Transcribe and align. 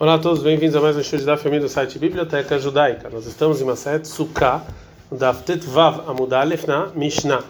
Olá 0.00 0.14
a 0.14 0.18
todos, 0.20 0.44
bem-vindos 0.44 0.76
a 0.76 0.80
mais 0.80 0.96
um 0.96 1.02
show 1.02 1.18
da 1.24 1.36
família 1.36 1.66
do 1.66 1.68
site 1.68 1.98
Biblioteca 1.98 2.56
Judaica. 2.56 3.10
Nós 3.10 3.26
estamos 3.26 3.60
em 3.60 3.64
Maset 3.64 4.06
Sukkah, 4.06 4.64
da 5.10 5.32
Vav 5.32 6.08
Amudalef 6.08 6.68
na 6.68 6.86
Mishnah. 6.94 7.42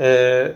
É, 0.00 0.54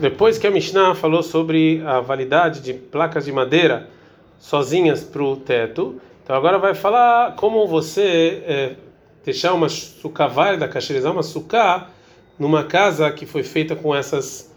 depois 0.00 0.38
que 0.38 0.46
a 0.46 0.50
Mishnah 0.50 0.94
falou 0.94 1.22
sobre 1.22 1.82
a 1.84 2.00
validade 2.00 2.62
de 2.62 2.72
placas 2.72 3.26
de 3.26 3.32
madeira 3.32 3.90
sozinhas 4.38 5.04
para 5.04 5.22
o 5.22 5.36
teto, 5.36 6.00
então 6.22 6.34
agora 6.34 6.56
vai 6.58 6.74
falar 6.74 7.36
como 7.36 7.66
você 7.68 8.42
é, 8.46 8.76
deixar 9.22 9.52
uma 9.52 9.68
sukkah 9.68 10.28
válida, 10.28 10.66
cacherizar 10.66 11.12
uma 11.12 11.22
sukkah 11.22 11.90
numa 12.38 12.64
casa 12.64 13.12
que 13.12 13.26
foi 13.26 13.42
feita 13.42 13.76
com 13.76 13.94
essas, 13.94 14.50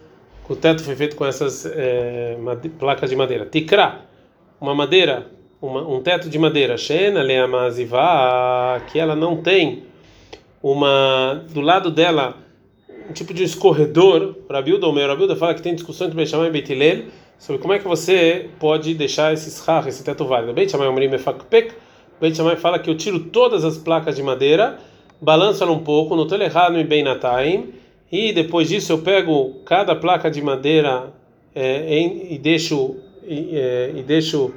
o 0.48 0.56
teto 0.56 0.86
foi 0.86 0.96
feito 0.96 1.18
com 1.18 1.26
essas 1.26 1.66
é, 1.66 2.38
placas 2.80 3.10
de 3.10 3.16
madeira. 3.18 3.46
Tikra 3.46 4.07
uma 4.60 4.74
madeira, 4.74 5.28
uma, 5.62 5.88
um 5.88 6.02
teto 6.02 6.30
de 6.30 6.38
madeira, 6.38 6.78
Shena 6.78 7.22
leamazivá, 7.22 8.82
que 8.92 9.00
ela 9.00 9.16
não 9.16 9.38
tem 9.38 9.84
uma 10.62 11.46
do 11.50 11.62
lado 11.62 11.92
dela 11.92 12.36
um 13.10 13.14
tipo 13.14 13.34
de 13.34 13.44
escorredor. 13.44 14.36
Rabilda, 14.50 14.88
o 14.88 14.92
meu 14.92 15.08
Rabilda 15.08 15.36
fala 15.36 15.54
que 15.54 15.62
tem 15.62 15.74
discussão 15.74 16.08
entre 16.08 16.18
Beit 16.18 16.30
Shammai 16.30 16.48
e 16.48 16.52
Beit 16.52 16.72
Hillel 16.72 17.06
sobre 17.38 17.62
como 17.62 17.74
é 17.74 17.80
que 17.80 17.88
você 17.88 18.50
pode 18.60 18.94
deixar 18.94 19.34
esse 19.34 19.64
schach, 19.64 19.88
esse 19.88 20.04
teto 20.04 20.26
válido. 20.26 20.54
Beit 20.54 20.72
Shammai 20.72 20.88
Omrim 20.88 21.08
Mefakpek, 21.08 21.74
Beit 22.20 22.36
Shammai 22.36 22.56
fala 22.56 22.80
que 22.80 22.90
eu 22.90 22.96
tiro 22.96 23.20
todas 23.20 23.64
as 23.64 23.78
placas 23.78 24.16
de 24.16 24.24
madeira, 24.24 24.78
balanço 25.22 25.64
ela 25.64 25.72
um 25.72 25.80
pouco, 25.80 26.16
no 26.16 26.28
Telehanu 26.28 26.80
e 26.80 26.84
Beinataim, 26.84 27.74
e 28.12 28.34
depois 28.34 28.70
disso 28.70 28.92
eu 28.92 29.00
pego 29.00 29.62
cada 29.66 29.96
placa 29.96 30.30
de 30.32 30.42
madeira 30.42 31.14
é, 31.54 31.98
em, 31.98 32.34
e 32.34 32.38
deixo 32.38 32.98
e, 33.28 34.00
e 34.00 34.04
deixo 34.04 34.54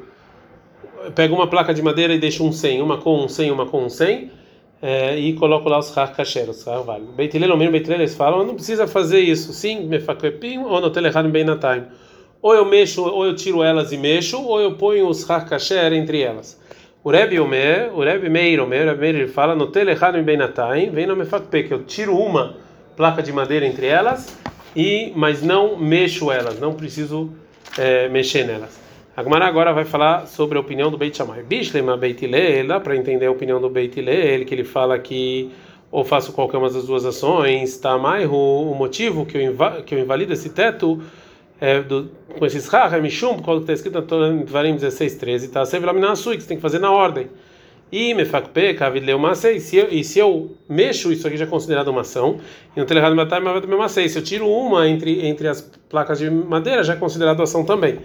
pego 1.14 1.34
uma 1.34 1.46
placa 1.46 1.72
de 1.72 1.82
madeira 1.82 2.12
e 2.12 2.18
deixo 2.18 2.44
um 2.44 2.52
100, 2.52 2.82
uma 2.82 2.98
com 2.98 3.24
um 3.24 3.28
100, 3.28 3.50
uma 3.50 3.66
com 3.66 3.84
um 3.84 3.88
100, 3.88 4.30
é, 4.82 5.18
e 5.18 5.32
coloco 5.34 5.68
lá 5.68 5.78
os 5.78 5.90
kasher, 5.90 6.48
os 6.48 6.64
válidos. 6.64 7.14
Beitilel, 7.14 7.54
o 7.54 7.56
mesmo 7.56 7.72
Beitilel, 7.72 8.00
eles 8.00 8.14
falam, 8.14 8.44
não 8.44 8.54
precisa 8.54 8.86
fazer 8.86 9.20
isso, 9.20 9.52
sim, 9.52 9.86
mefakwepim, 9.86 10.58
ou 10.58 10.80
no 10.80 10.90
telehad 10.90 11.26
bem 11.28 11.44
na 11.44 11.56
time. 11.56 11.86
Ou 12.42 12.54
eu 12.54 12.64
mexo, 12.64 13.02
ou 13.02 13.24
eu 13.24 13.34
tiro 13.34 13.62
elas 13.62 13.92
e 13.92 13.98
mexo, 13.98 14.42
ou 14.42 14.60
eu 14.60 14.74
ponho 14.74 15.06
os 15.08 15.24
kasher 15.24 15.92
entre 15.92 16.22
elas. 16.22 16.58
O 17.02 17.10
Rebbe 17.10 17.38
Omer, 17.40 17.90
o 17.94 18.02
Rebbe 18.02 18.28
Meir 18.28 18.60
o 18.60 18.68
Rebbe 18.68 19.00
Meir 19.00 19.16
ele 19.16 19.28
fala 19.28 19.54
no 19.54 19.66
telehad 19.66 20.20
bem 20.22 20.36
na 20.36 20.48
time, 20.48 20.90
vem 20.90 21.06
no 21.06 21.16
mefakpe, 21.16 21.64
que 21.64 21.72
eu 21.72 21.84
tiro 21.84 22.16
uma 22.16 22.56
placa 22.96 23.22
de 23.22 23.32
madeira 23.32 23.66
entre 23.66 23.86
elas, 23.86 24.38
e 24.76 25.12
mas 25.16 25.42
não 25.42 25.78
mexo 25.78 26.30
elas, 26.30 26.58
não 26.60 26.74
preciso 26.74 27.30
é, 27.80 28.08
mexer 28.08 28.44
nelas. 28.44 28.78
A 29.16 29.22
Gemara 29.22 29.46
agora 29.46 29.72
vai 29.72 29.84
falar 29.84 30.26
sobre 30.26 30.56
a 30.58 30.60
opinião 30.60 30.90
do 30.90 30.98
Beit 30.98 31.16
Shammai. 31.16 31.42
Bishlema 31.42 31.96
Beit 31.96 32.24
Hillel, 32.24 32.66
dá 32.66 32.78
para 32.78 32.94
entender 32.94 33.26
a 33.26 33.30
opinião 33.30 33.60
do 33.60 33.68
Beit 33.70 33.98
Hillel, 33.98 34.44
que 34.44 34.54
ele 34.54 34.64
fala 34.64 34.98
que 34.98 35.50
ou 35.90 36.04
faço 36.04 36.32
qualquer 36.32 36.58
uma 36.58 36.70
das 36.70 36.86
duas 36.86 37.04
ações, 37.04 37.76
tá 37.78 37.98
mais 37.98 38.28
o 38.30 38.74
motivo 38.76 39.26
que 39.26 39.36
eu, 39.36 39.56
que 39.84 39.94
eu 39.94 39.98
invalido 39.98 40.32
esse 40.32 40.50
teto 40.50 41.02
é, 41.60 41.80
do, 41.80 42.08
com 42.38 42.46
esses 42.46 42.68
rachas, 42.68 42.92
é 42.92 43.00
mishum, 43.00 43.38
quando 43.38 43.62
está 43.62 43.72
escrito 43.72 43.98
em 43.98 44.44
Varim 44.44 44.74
16, 44.74 45.14
13, 45.16 45.48
tá? 45.48 45.64
Você 45.64 45.80
tem 46.46 46.56
que 46.56 46.62
fazer 46.62 46.78
na 46.78 46.92
ordem. 46.92 47.28
E 47.92 48.14
mefakpe, 48.14 48.74
kavidleu 48.74 49.18
masei, 49.18 49.56
e 49.56 50.04
se 50.04 50.18
eu 50.18 50.56
mexo, 50.68 51.12
isso 51.12 51.26
aqui 51.26 51.36
já 51.36 51.44
é 51.44 51.48
considerado 51.48 51.88
uma 51.88 52.02
ação, 52.02 52.38
e 52.76 52.78
no 52.78 52.86
telehado 52.86 53.16
matar, 53.16 53.40
mas 53.40 53.64
vai 53.64 53.76
masei, 53.76 54.08
se 54.08 54.16
eu 54.16 54.22
tiro 54.22 54.48
uma 54.48 54.86
entre, 54.88 55.26
entre 55.26 55.48
as 55.48 55.60
placas 55.88 56.20
de 56.20 56.30
madeira, 56.30 56.84
já 56.84 56.92
é 56.92 56.96
considerado 56.96 57.42
ação 57.42 57.64
também. 57.64 57.98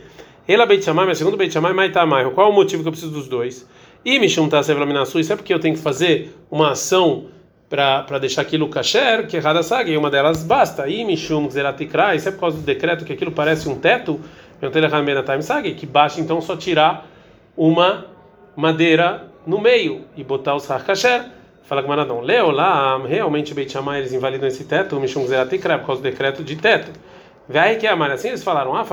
Ela 0.47 0.66
Beit 0.66 0.83
Shammai, 0.83 1.05
mas 1.05 1.17
segundo 1.17 1.38
Beit 1.38 1.53
Shammai, 1.53 1.73
Maitamai. 1.73 2.30
Qual 2.31 2.47
é 2.47 2.50
o 2.50 2.53
motivo 2.53 2.81
que 2.81 2.88
eu 2.88 2.92
preciso 2.92 3.11
dos 3.11 3.27
dois? 3.27 3.67
E 4.03 4.19
Mishum 4.19 4.47
Tasev 4.47 4.80
Laminasu, 4.80 5.19
isso 5.19 5.33
é 5.33 5.36
porque 5.36 5.53
eu 5.53 5.59
tenho 5.59 5.75
que 5.75 5.81
fazer 5.81 6.36
uma 6.49 6.72
ação 6.72 7.25
para 7.67 8.20
deixar 8.20 8.42
aquilo 8.42 8.70
kasher, 8.70 9.27
que 9.27 9.38
errada 9.38 9.64
saga, 9.64 9.89
e 9.89 9.97
uma 9.97 10.09
delas 10.09 10.43
basta. 10.43 10.88
E 10.88 11.04
Mishum 11.04 11.49
Zeratikra, 11.49 12.15
isso 12.15 12.30
é 12.30 12.32
por 12.32 12.42
causa 12.42 12.58
do 12.58 12.64
decreto 12.64 13.04
que 13.04 13.14
aquilo 13.14 13.32
parece 13.32 13.67
um 13.67 13.76
teto, 13.76 14.20
que 15.76 15.86
basta 15.86 16.21
então 16.21 16.39
só 16.42 16.55
tirar 16.55 17.08
uma 17.58 18.05
madeira 18.55 19.32
no 19.45 19.60
meio 19.60 20.06
e 20.16 20.23
botar 20.23 20.56
os 20.56 20.70
har 20.70 20.83
kasher. 20.83 21.26
Fala 21.64 21.82
que 21.82 21.89
não, 21.89 22.22
Leolam, 22.22 23.04
realmente 23.08 23.54
Beit 23.54 23.72
Shammai 23.72 24.00
eles 24.00 24.14
invalidam 24.14 24.48
esse 24.48 24.66
teto, 24.66 25.00
Mishum 25.00 25.26
Zeratikra, 25.26 25.80
por 25.80 25.88
causa 25.88 26.02
do 26.02 26.04
decreto 26.04 26.44
de 26.44 26.56
teto. 26.56 26.92
Vai 27.50 27.76
que 27.76 27.88
amar 27.88 28.11
assim 28.11 28.30
eles 28.30 28.44
falaram, 28.44 28.76
ah, 28.76 28.86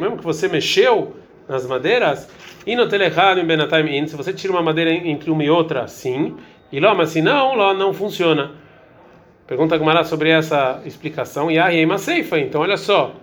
mesmo 0.00 0.16
que 0.16 0.24
você 0.24 0.48
mexeu 0.48 1.16
nas 1.48 1.66
madeiras, 1.66 2.28
no 2.66 2.88
telehad 2.88 3.38
em 3.38 3.44
benataim 3.44 3.98
in, 3.98 4.06
se 4.06 4.16
você 4.16 4.32
tira 4.32 4.52
uma 4.52 4.62
madeira 4.62 4.90
entre 4.90 5.30
uma 5.30 5.44
e 5.44 5.50
outra, 5.50 5.86
sim, 5.86 6.36
e 6.72 6.80
lá, 6.80 6.94
mas 6.94 7.10
se 7.10 7.20
não, 7.20 7.54
lá 7.54 7.74
não 7.74 7.92
funciona. 7.92 8.52
Pergunta 9.46 9.76
Gumara 9.76 10.04
sobre 10.04 10.30
essa 10.30 10.80
explicação, 10.84 11.50
e 11.50 11.58
aí 11.58 11.84
uma 11.84 11.98
ceifa, 11.98 12.38
então 12.38 12.62
olha 12.62 12.76
só, 12.76 13.14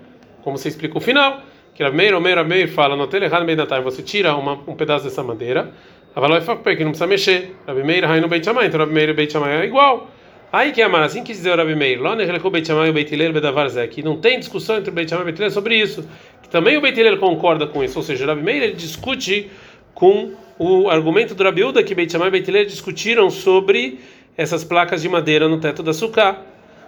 como 0.43 0.57
você 0.57 0.69
explica 0.69 0.97
o 0.97 1.01
final, 1.01 1.41
que 1.73 1.83
Rameir, 1.83 2.15
Omer, 2.15 2.37
Rameir 2.37 2.71
fala, 2.71 2.95
no 2.95 3.07
telehad 3.07 3.43
em 3.43 3.45
benataim, 3.45 3.81
você 3.81 4.03
tira 4.03 4.35
uma, 4.35 4.53
um 4.67 4.75
pedaço 4.75 5.03
dessa 5.03 5.23
madeira, 5.23 5.71
a 6.15 6.19
valor 6.19 6.37
é 6.37 6.75
que 6.75 6.83
não 6.83 6.91
precisa 6.91 7.07
mexer. 7.07 7.55
Rameir, 7.65 8.05
Rainu, 8.05 8.27
Beit 8.27 8.45
Shammai, 8.45 8.67
então 8.67 8.79
Rameir 8.79 9.09
e 9.09 9.13
Beit 9.13 9.31
Shammai 9.31 9.61
é 9.61 9.65
igual. 9.65 10.09
Aí 10.51 10.73
que 10.73 10.81
amar, 10.81 11.03
assim 11.03 11.23
quis 11.23 11.37
dizer 11.37 11.53
o 11.53 11.55
Rabi 11.55 11.75
Meir, 11.75 12.01
lá 12.01 12.13
no 12.13 12.49
Beit 12.49 12.67
Shammai 12.67 12.87
e 12.87 12.89
o 12.89 12.93
Beit 12.93 13.13
Hillel 13.13 13.31
Bedavar 13.31 13.69
que 13.87 14.03
não 14.03 14.17
tem 14.17 14.37
discussão 14.37 14.75
entre 14.75 14.89
o 14.89 14.93
Beit 14.93 15.09
Shammai 15.09 15.21
e 15.21 15.23
o 15.23 15.25
Beit 15.27 15.39
Hillel 15.39 15.51
sobre 15.51 15.75
isso, 15.77 16.05
que 16.43 16.49
também 16.49 16.75
o 16.77 16.81
Beit 16.81 16.99
Hillel 16.99 17.17
concorda 17.19 17.65
com 17.65 17.81
isso, 17.81 17.97
ou 17.97 18.03
seja, 18.03 18.25
o 18.25 18.27
Rabi 18.27 18.43
Meir 18.43 18.61
ele 18.61 18.73
discute 18.73 19.49
com 19.93 20.33
o 20.59 20.89
argumento 20.89 21.33
do 21.33 21.41
Rabi 21.41 21.63
Uda 21.63 21.81
que 21.81 21.95
Beit 21.95 22.11
Shammai 22.11 22.27
e 22.27 22.31
Beit 22.31 22.49
Hillel 22.49 22.65
discutiram 22.65 23.29
sobre 23.29 24.01
essas 24.35 24.65
placas 24.65 25.01
de 25.01 25.07
madeira 25.07 25.47
no 25.47 25.57
teto 25.57 25.81
da 25.81 25.93
Sukkah. 25.93 26.41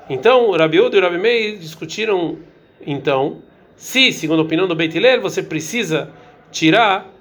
Então, 0.09 0.50
o 0.50 0.57
Rabi 0.57 0.81
Uda 0.81 0.97
e 0.97 1.00
o 1.00 1.01
Rabi 1.01 1.17
Meir 1.17 1.57
discutiram 1.57 2.38
então 2.85 3.41
se, 3.78 4.12
segundo 4.12 4.39
a 4.39 4.44
opinião 4.44 4.67
do 4.67 4.75
Beit 4.75 4.97
Hillel, 4.97 5.22
você 5.22 5.41
precisa 5.41 6.09
tirar 6.51 7.12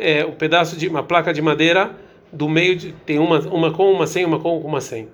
é, 0.00 0.24
o 0.24 0.32
pedaço 0.32 0.76
de 0.76 0.88
uma 0.88 1.02
placa 1.02 1.32
de 1.32 1.42
madeira 1.42 1.90
do 2.32 2.48
meio 2.48 2.76
de 2.76 2.92
tem 3.04 3.18
uma 3.18 3.40
uma 3.40 3.72
com 3.72 3.92
uma 3.92 4.06
sem 4.06 4.24
uma 4.24 4.38
com 4.38 4.58
uma 4.58 4.80
sem. 4.80 5.08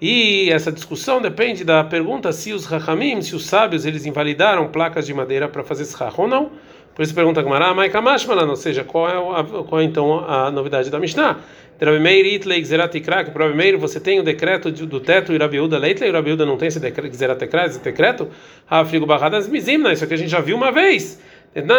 E 0.00 0.50
essa 0.50 0.72
discussão 0.72 1.20
depende 1.20 1.64
da 1.64 1.82
pergunta 1.84 2.32
se 2.32 2.52
os 2.52 2.66
Rahamim, 2.66 3.22
se 3.22 3.34
os 3.34 3.46
sábios, 3.46 3.86
eles 3.86 4.04
invalidaram 4.04 4.68
placas 4.68 5.06
de 5.06 5.14
madeira 5.14 5.48
para 5.48 5.62
fazer 5.62 5.86
schach 5.86 6.14
ou 6.18 6.28
não. 6.28 6.50
Por 6.94 7.02
isso 7.02 7.14
pergunta 7.14 7.40
a 7.40 7.42
Gemara, 7.42 7.68
ah, 7.68 7.74
Maikamashmalan, 7.74 8.48
ou 8.48 8.54
seja, 8.54 8.84
qual 8.84 9.08
é, 9.08 9.40
a, 9.40 9.44
qual 9.44 9.80
é 9.80 9.84
então 9.84 10.18
a 10.28 10.50
novidade 10.50 10.90
da 10.90 11.00
Mishnah? 11.00 11.40
Rabimeir 11.80 12.24
itlei 12.34 12.60
gzeratikra, 12.60 13.24
que 13.24 13.32
para 13.32 13.46
Rabimeir 13.46 13.76
você 13.76 13.98
tem 13.98 14.20
o 14.20 14.22
decreto 14.22 14.70
do 14.70 15.00
teto 15.00 15.32
e 15.32 15.38
Rabiuda 15.38 15.76
leitlei, 15.76 16.12
Rabiuda 16.12 16.46
não 16.46 16.56
tem 16.56 16.68
esse 16.68 16.78
decreto, 16.78 17.10
gzeratikra, 17.10 17.66
esse 17.66 17.80
decreto? 17.80 18.28
Ah, 18.70 18.84
frigo 18.84 19.06
barradas 19.06 19.48
mizimna, 19.48 19.92
isso 19.92 20.04
aqui 20.04 20.14
a 20.14 20.16
gente 20.16 20.30
já 20.30 20.40
viu 20.40 20.56
uma 20.56 20.70
vez 20.70 21.20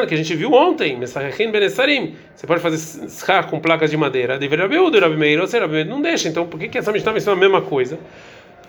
que 0.08 0.14
a 0.14 0.18
gente 0.18 0.34
viu 0.36 0.54
ontem, 0.54 0.98
você 1.00 2.48
pode 2.48 2.62
fazer 2.62 3.10
schar 3.10 3.50
com 3.50 3.60
placas 3.60 3.92
de 3.92 3.98
madeira. 3.98 4.38
Deveria 4.38 4.66
haver 4.66 4.80
o 4.80 4.90
Rabi 4.90 5.18
Meir, 5.18 5.42
ou 5.42 5.48
seja, 5.48 5.68
não 5.84 6.02
deixa. 6.02 6.30
Então, 6.30 6.48
por 6.48 6.58
que, 6.58 6.70
que 6.70 6.78
essa 6.78 6.94
Mishnah 6.94 7.20
ser 7.20 7.30
a 7.30 7.36
mesma 7.36 7.62
coisa? 7.62 8.00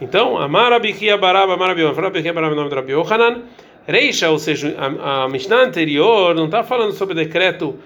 Então, 0.01 0.37
Amar 0.37 0.73
Abichia 0.73 1.17
Baraba, 1.17 1.55
Amar 1.55 1.71
Abion, 1.71 1.95
fala 1.95 2.09
Abichia 2.09 2.33
Baraba 2.33 2.55
nome 2.55 2.69
do 2.69 2.75
Rabi 2.75 2.93
Yohanan, 2.93 3.43
Reisha, 3.87 4.31
ou 4.31 4.39
seja, 4.39 4.75
a, 4.77 5.25
a 5.25 5.29
Mishnah 5.29 5.63
anterior 5.63 6.35
não 6.35 6.47
está 6.47 6.65
falando 6.65 6.93
sobre 6.93 7.15
decreto 7.15 7.79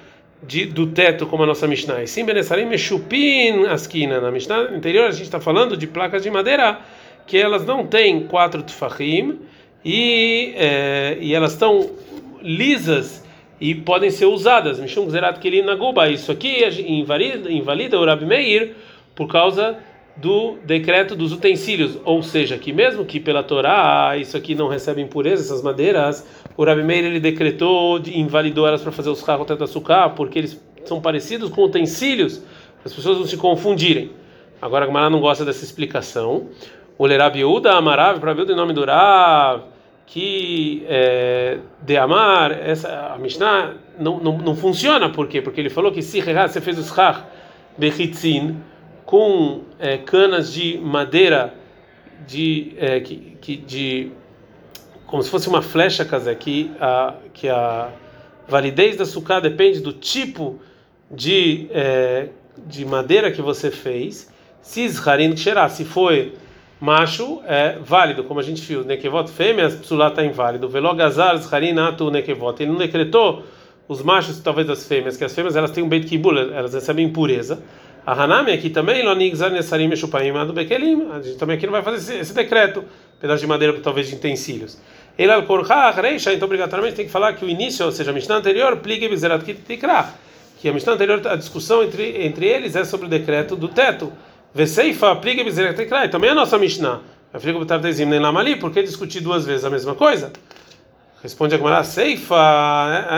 de, 0.42 0.64
do 0.64 0.86
teto 0.86 1.26
como 1.26 1.42
a 1.42 1.46
nossa 1.46 1.66
Mishnah. 1.66 2.02
E 2.02 2.08
sim, 2.08 2.24
Benesarim 2.24 2.64
Meshupin 2.64 3.66
Askina. 3.66 4.20
Na 4.20 4.30
Mishnah 4.30 4.60
anterior 4.74 5.06
a 5.06 5.10
gente 5.10 5.24
está 5.24 5.38
falando 5.38 5.76
de 5.76 5.86
placas 5.86 6.22
de 6.22 6.30
madeira 6.30 6.78
que 7.26 7.36
elas 7.36 7.64
não 7.64 7.86
têm 7.86 8.26
quatro 8.26 8.62
tufahim 8.62 9.40
e, 9.84 10.54
é, 10.56 11.18
e 11.20 11.34
elas 11.34 11.52
estão 11.52 11.90
lisas 12.42 13.24
e 13.60 13.74
podem 13.74 14.10
ser 14.10 14.26
usadas. 14.26 14.80
Mishum 14.80 15.08
Zerat 15.10 15.38
Kelin 15.38 15.62
Naguba. 15.62 16.08
Isso 16.08 16.32
aqui 16.32 16.64
invalida, 16.86 17.50
invalida 17.50 17.98
o 17.98 18.04
Rabi 18.04 18.24
Meir 18.24 18.74
por 19.14 19.28
causa 19.28 19.78
do 20.16 20.58
decreto 20.64 21.14
dos 21.14 21.32
utensílios, 21.32 21.98
ou 22.04 22.22
seja, 22.22 22.58
que 22.58 22.72
mesmo 22.72 23.04
que 23.04 23.18
pela 23.18 23.42
Torá 23.42 24.16
isso 24.18 24.36
aqui 24.36 24.54
não 24.54 24.68
recebe 24.68 25.00
impureza, 25.00 25.42
essas 25.42 25.62
madeiras, 25.62 26.26
o 26.56 26.64
Rabi 26.64 26.82
Meir 26.82 27.04
ele 27.04 27.20
decretou, 27.20 27.98
invalidou 28.06 28.66
elas 28.66 28.82
para 28.82 28.92
fazer 28.92 29.08
os 29.08 29.22
carros 29.22 29.50
açúcar, 29.62 30.10
porque 30.10 30.38
eles 30.38 30.60
são 30.84 31.00
parecidos 31.00 31.48
com 31.48 31.64
utensílios, 31.64 32.42
as 32.84 32.92
pessoas 32.92 33.18
não 33.18 33.26
se 33.26 33.36
confundirem. 33.36 34.10
Agora 34.60 34.84
a 34.84 34.86
Gamara 34.86 35.08
não 35.08 35.20
gosta 35.20 35.44
dessa 35.44 35.64
explicação. 35.64 36.48
O 36.98 37.06
Lerabiúda 37.06 37.72
Amarav, 37.72 38.20
para 38.20 38.34
ver 38.34 38.42
o 38.42 38.56
nome 38.56 38.74
do 38.74 38.84
Rav, 38.84 39.62
que 40.10 40.84
é, 40.88 41.58
de 41.82 41.96
amar 41.96 42.50
essa 42.50 43.12
a 43.14 43.18
Mishnah 43.18 43.74
não, 43.96 44.18
não, 44.18 44.38
não 44.38 44.56
funciona 44.56 45.08
por 45.08 45.28
quê? 45.28 45.40
Porque 45.40 45.60
ele 45.60 45.70
falou 45.70 45.92
que 45.92 46.02
se 46.02 46.20
você 46.20 46.60
fez 46.60 46.80
os 46.80 46.88
chach 46.92 47.22
bechitzin 47.78 48.56
com 49.06 49.60
é, 49.78 49.98
canas 49.98 50.52
de 50.52 50.78
madeira 50.78 51.54
de 52.26 52.72
é, 52.76 52.98
que, 52.98 53.36
que, 53.40 53.56
de 53.56 54.10
como 55.06 55.22
se 55.22 55.30
fosse 55.30 55.48
uma 55.48 55.62
flecha, 55.62 56.04
casé, 56.04 56.34
que 56.34 56.72
a 56.80 57.14
que 57.32 57.48
a 57.48 57.92
validez 58.48 58.96
da 58.96 59.06
sucá 59.06 59.38
depende 59.38 59.78
do 59.78 59.92
tipo 59.92 60.58
de, 61.08 61.68
é, 61.70 62.30
de 62.66 62.84
madeira 62.84 63.30
que 63.30 63.40
você 63.40 63.70
fez, 63.70 64.28
se 64.60 64.88
Zharin 64.88 65.36
se 65.36 65.84
foi 65.84 66.34
macho, 66.80 67.42
é 67.46 67.76
válido, 67.78 68.24
como 68.24 68.40
a 68.40 68.42
gente 68.42 68.62
viu, 68.62 68.82
Nekevot 68.82 69.30
fêmeas, 69.30 69.74
Psulá 69.74 70.08
está 70.08 70.24
inválido, 70.24 70.68
Velogazar 70.68 71.36
Zharin 71.36 71.78
Atu 71.78 72.10
Nekevot, 72.10 72.60
ele 72.62 72.72
não 72.72 72.78
decretou 72.78 73.44
os 73.86 74.02
machos, 74.02 74.40
talvez 74.40 74.66
das 74.66 74.86
fêmeas, 74.86 75.16
que 75.16 75.24
as 75.24 75.34
fêmeas 75.34 75.56
elas 75.56 75.72
têm 75.72 75.84
um 75.84 75.88
beit 75.88 76.06
kibul, 76.06 76.38
elas 76.38 76.72
recebem 76.72 77.06
impureza. 77.06 77.62
A 78.06 78.12
Hanami 78.12 78.52
aqui 78.52 78.70
também, 78.70 79.02
Lonigzar 79.04 79.50
Nesarim 79.50 79.92
Eshupaim 79.92 80.30
Adu 80.30 80.54
a 80.58 81.22
gente 81.22 81.36
também 81.36 81.56
aqui 81.56 81.66
não 81.66 81.72
vai 81.72 81.82
fazer 81.82 81.96
esse, 81.98 82.14
esse 82.14 82.34
decreto, 82.34 82.82
pedaço 83.20 83.42
de 83.42 83.46
madeira, 83.46 83.78
talvez 83.80 84.08
de 84.08 84.14
utensílios. 84.14 84.78
Ele 85.18 85.30
al 85.30 85.42
então 85.42 86.46
obrigatoriamente 86.46 86.96
tem 86.96 87.04
que 87.04 87.10
falar 87.10 87.34
que 87.34 87.44
o 87.44 87.48
início, 87.48 87.84
ou 87.84 87.92
seja, 87.92 88.10
a 88.10 88.14
Mishnah 88.14 88.36
anterior, 88.36 88.76
Plige 88.78 89.06
Bizerat 89.06 89.44
Tikra, 89.44 90.14
que 90.58 90.68
a 90.68 90.72
Mishnah 90.72 90.94
anterior, 90.94 91.20
a 91.26 91.36
discussão 91.36 91.82
entre, 91.82 92.24
entre 92.24 92.46
eles 92.46 92.74
é 92.74 92.84
sobre 92.84 93.06
o 93.06 93.08
decreto 93.10 93.54
do 93.54 93.68
teto. 93.68 94.10
Veseifa 94.52 95.14
Tikra, 95.16 96.04
e 96.04 96.08
também 96.08 96.30
a 96.30 96.34
nossa 96.34 96.58
Mishnah. 96.58 97.00
Afrika 97.32 97.58
Butartezim 97.58 98.06
nem 98.06 98.18
Lamali, 98.18 98.56
por 98.56 98.72
que 98.72 98.82
discutir 98.82 99.20
duas 99.20 99.46
vezes 99.46 99.64
a 99.64 99.70
mesma 99.70 99.94
coisa? 99.94 100.32
Responde 101.22 101.54
a 101.54 101.58
Gemara, 101.58 101.84
Seifa, 101.84 102.34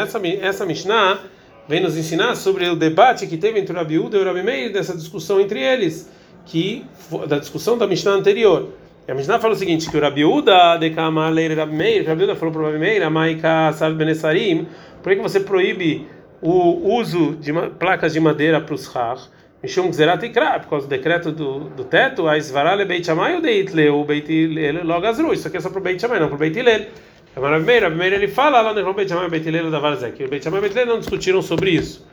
essa, 0.02 0.20
essa 0.26 0.67
Mishnah 0.67 1.20
vem 1.67 1.81
nos 1.81 1.96
ensinar 1.96 2.34
sobre 2.34 2.69
o 2.69 2.76
debate 2.76 3.26
que 3.26 3.38
teve 3.38 3.58
entre 3.58 3.73
o 3.73 3.76
Rabi 3.76 3.99
Uda 3.99 4.19
e 4.19 4.20
o 4.20 4.25
Rabi 4.25 4.43
Meir, 4.43 4.73
dessa 4.73 4.94
discussão 4.94 5.40
entre 5.40 5.58
eles, 5.62 6.11
que 6.44 6.84
da 7.26 7.38
discussão 7.38 7.79
da 7.79 7.87
Mishnah 7.87 8.12
anterior. 8.12 8.75
E 9.08 9.12
a 9.12 9.14
Mishnah 9.14 9.38
fala 9.38 9.55
o 9.55 9.56
seguinte, 9.56 9.90
que 9.90 9.96
o 9.96 10.00
Rabi 10.00 10.26
Uda 10.26 10.76
de 10.76 10.90
Kamaleir 10.90 11.56
Rabi 11.56 11.75
Meir, 11.75 12.06
Rabi 12.06 12.25
Uda 12.25 12.37
falou 12.37 12.52
para 12.52 12.62
o 12.62 12.67
Rabi 12.67 12.79
Meir, 12.79 13.02
Amaika 13.02 13.73
Sar 13.73 13.94
Benesarim, 13.94 14.67
por 15.02 15.14
que 15.14 15.23
você 15.23 15.40
proíbe 15.40 16.06
o 16.43 16.99
uso 16.99 17.37
de 17.37 17.52
placas 17.79 18.12
de 18.12 18.20
madeira 18.20 18.61
para 18.61 18.75
os 18.75 18.94
Har? 18.94 19.19
Mishum 19.62 19.91
Gzerat 19.91 20.25
Ikra, 20.25 20.59
por 20.59 20.70
causa 20.70 20.87
do 20.88 20.91
decreto 20.91 21.31
do, 21.31 21.61
do 21.70 21.85
teto, 21.85 22.26
a 22.26 22.37
Isvarale 22.37 22.85
Beit 22.85 23.06
Shammai 23.06 23.37
ou 23.37 23.41
Deit 23.41 23.73
Leu 23.73 24.05
Beit 24.05 24.29
Hillel 24.29 24.85
Logazru, 24.85 25.32
isso 25.32 25.47
aqui 25.47 25.56
é 25.56 25.61
só 25.61 25.70
para 25.70 25.79
o 25.79 25.82
Beit 25.82 26.00
Shammai, 26.00 26.19
não 26.19 26.26
para 26.26 26.35
o 26.35 26.38
Beit 26.38 26.59
Hillel. 26.59 26.87
É 27.35 27.41
Rabi 27.41 27.64
Meir 27.64 28.12
ele 28.12 28.26
fala 28.26 28.61
lá 28.61 28.75
no 28.75 28.93
Beit 28.93 29.09
Shammai 29.09 29.29
Beit 29.31 29.49
Hillel 29.49 29.70
da 29.70 29.79
Varzek, 29.79 30.25
o 30.25 30.29
Beit 30.29 30.43
Shammai 30.43 30.59
e 30.59 30.62
Beit 30.62 30.75
Hillel 30.75 30.88
não 30.88 30.99
discutiram 30.99 31.41
sobre 31.41 31.70
isso. 31.70 32.05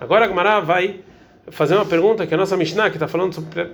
Agora 0.00 0.24
a 0.24 0.28
Gemara 0.28 0.58
vai 0.58 0.96
fazer 1.52 1.76
uma 1.76 1.86
pergunta 1.86 2.26
que 2.26 2.34
a 2.34 2.36
nossa 2.36 2.56
Mishnah, 2.56 2.90
que 2.90 2.96
está 2.96 3.06
falando 3.06 3.34
sobre 3.34 3.66